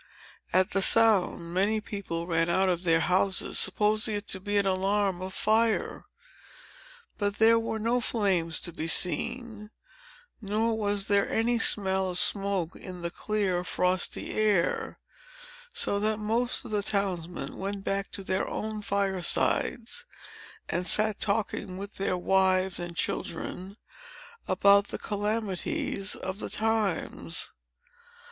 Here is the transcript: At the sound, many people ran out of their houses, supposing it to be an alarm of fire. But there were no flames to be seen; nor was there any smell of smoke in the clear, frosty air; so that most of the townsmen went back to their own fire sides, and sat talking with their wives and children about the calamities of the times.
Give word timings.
At 0.51 0.71
the 0.71 0.81
sound, 0.81 1.53
many 1.53 1.79
people 1.79 2.25
ran 2.25 2.49
out 2.49 2.69
of 2.69 2.83
their 2.85 3.01
houses, 3.01 3.59
supposing 3.59 4.15
it 4.15 4.27
to 4.29 4.39
be 4.39 4.57
an 4.57 4.65
alarm 4.65 5.21
of 5.21 5.31
fire. 5.31 6.05
But 7.19 7.35
there 7.35 7.59
were 7.59 7.77
no 7.77 8.01
flames 8.01 8.59
to 8.61 8.71
be 8.73 8.87
seen; 8.87 9.69
nor 10.41 10.75
was 10.75 11.05
there 11.05 11.29
any 11.29 11.59
smell 11.59 12.09
of 12.09 12.17
smoke 12.17 12.75
in 12.75 13.03
the 13.03 13.11
clear, 13.11 13.63
frosty 13.63 14.33
air; 14.33 14.97
so 15.71 15.99
that 15.99 16.17
most 16.17 16.65
of 16.65 16.71
the 16.71 16.81
townsmen 16.81 17.57
went 17.57 17.83
back 17.83 18.09
to 18.13 18.23
their 18.23 18.49
own 18.49 18.81
fire 18.81 19.21
sides, 19.21 20.03
and 20.67 20.87
sat 20.87 21.19
talking 21.19 21.77
with 21.77 21.97
their 21.97 22.17
wives 22.17 22.79
and 22.79 22.97
children 22.97 23.77
about 24.47 24.87
the 24.87 24.97
calamities 24.97 26.15
of 26.15 26.39
the 26.39 26.49
times. 26.49 27.51